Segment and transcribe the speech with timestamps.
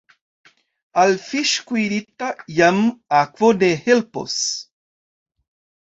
[1.01, 2.31] Al fiŝ' kuirita
[2.63, 2.83] jam
[3.21, 4.43] akvo ne helpos.